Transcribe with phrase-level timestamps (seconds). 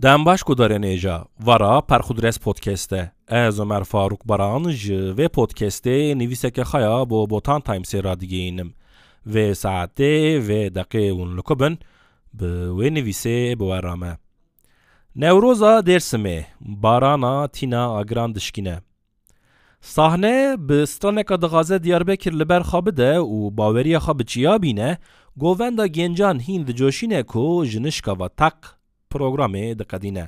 [0.00, 0.78] Dən baş qudara?
[1.38, 3.10] Vara Parxudres podkastə.
[3.28, 8.74] Ez Ömer Faruk Baran ve podkastə niviseke xaya bo botan time radigeyinim.
[9.26, 11.78] Ve saate ve dakı unlukubun
[12.32, 12.44] bi
[12.80, 14.18] ve nivise bu arame.
[15.14, 18.80] Nevroza dersimi barana tina agran dışkine.
[19.80, 24.98] Sahne bi straneka dığaze Diyarbakir li ber xabı de û baweriya xabı çiya
[25.36, 28.81] govenda gencan hind coşine ku jinişkava tak
[29.14, 30.26] programê diqedîne.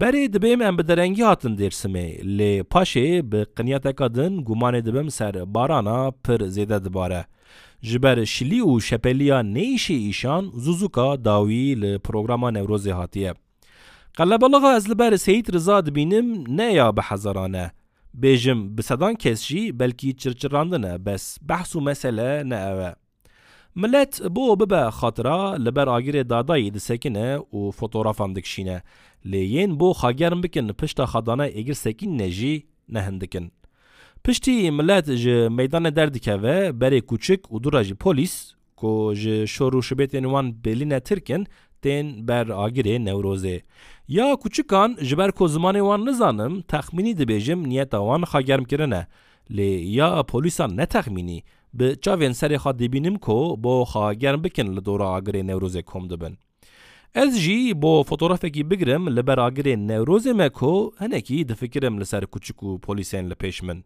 [0.00, 2.06] Berê dibêm em bi derengî hatin Dêrsimê
[2.38, 7.24] lê paşê bi qinyeteka din gumanê dibim ser barana pir zêde dibare.
[7.82, 13.34] Ji ber şilî û şepeliya nêîşê îşan zûzuka dawî li programa Newrozê hatiye.
[14.16, 17.70] Qelebaliga ez li ber Seyîd Riza dibînim ne ya bi hezaran e.
[18.22, 22.94] Bêjim bi sedan kes jî belkî çirçirandin e bes behs û mesele ne ev e.
[23.76, 28.82] Millet bo bibe xatira li ber agirê dadayî disekine û fotoğrafan dikişîne.
[29.26, 33.52] Lê yên bo xagerm bikin pişta xadana êgir sekînne jî nehin dikin.
[34.24, 39.80] Piştî millet ji meydanê derdikeve berê kûçik û dura jî polîs ku ji şor û
[39.88, 41.46] şibêtên wan belîne tirkin
[41.82, 43.62] tên ber agirê Newrozê.
[44.08, 49.06] Ya kûçikan ji ber ku zimanê wan nizanim texmînî dibêjim niyeta wan xagermkirine.
[49.50, 51.42] Lê ya polîsan netexmînî
[51.78, 56.38] bi çavên serê xwe dibînim ku bo xagerm bikin li dora agirê Newrozê kom dibin.
[57.14, 62.22] Ez jî bo fotoğrafekî bigirim li ber agirê Newrozê me ku hinekî difikirim li ser
[62.22, 63.84] kûçik û polîsên li pêş min.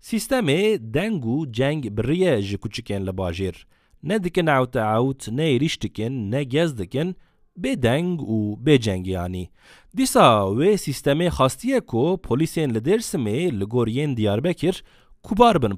[0.00, 0.60] Sîstemê
[0.94, 3.56] deng û ceng biriye ji kûçikên li bajêr.
[4.02, 4.64] Ne dikin ew
[4.96, 7.16] ew ne êrîş dikin ne gez dikin
[7.58, 9.48] bêdeng û bêceng yanî.
[9.96, 10.26] Dîsa
[10.58, 14.84] wê sîstemê xastiye ku polîsên li Dêrsimê li gor yên Diyarbekir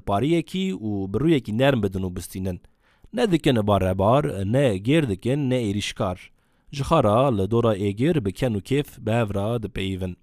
[0.09, 2.59] pariyekî û bi rûyekî nerm bidin û bistînin.
[3.13, 6.17] Ne dikin barebar, ne gêr dikin ne êrîşkar.
[6.71, 10.17] Ji xara li dora êgir bi ken û kêf re dipeyivin.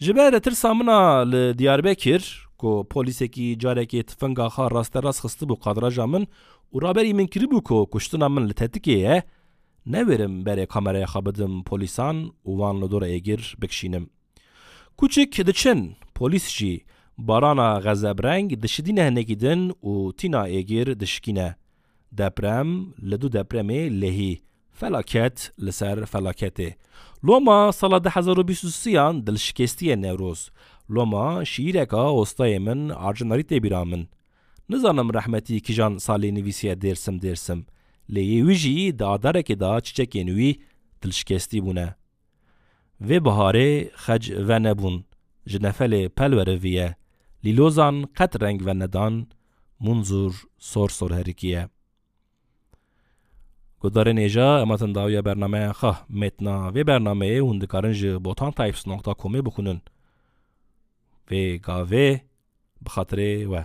[0.00, 2.22] Ji ber tirsa mina li Diyarbekir
[2.58, 6.24] ku polîsekî carekê tifinga xwe rasterast xistibû qadraja min
[6.74, 9.22] û raberî min kiribû ku kuştina min li tetikê ye,
[9.86, 12.16] neverim berê kameraya xwe bidim polîsan
[12.48, 14.04] û wan li dora êgir bikişînim.
[14.98, 15.80] Kûçik diçin,
[16.14, 16.74] polîs jî
[17.18, 21.54] barana xezebreng dişidîne hinekî din û tîna êgir dişkîne.
[22.12, 22.68] Deprem
[23.10, 24.40] li du depremê lehî.
[24.72, 26.74] Felaket li ser felaketê.
[27.24, 30.50] Loma sala 2023yan dilşikestiye Newroz.
[30.90, 34.08] Loma şîreka ostayê min arjinarî tê bîra min.
[34.68, 37.60] Nizanim rehmetî kîjan salê nivîsiye dêrsim dêrsim.
[38.10, 40.60] Lê yê wî jî di adarekê da çiçekên wî
[41.02, 41.94] dilşikestî bûne.
[43.02, 45.04] Vê biharê xec ve nebûn.
[45.46, 47.01] Ji nefelê pelweriviye.
[47.44, 49.14] Lîlozan qet reng ve nedan.
[49.84, 51.68] Munzur sor sor herikiye.
[53.80, 59.80] Gudarên êja ematin dawiya bernameya xwe metna vê bernameyê hûn dikarin ji botantypes.comê bixwînin.
[61.28, 62.08] Vê gavê
[62.84, 63.62] bi xatirê we.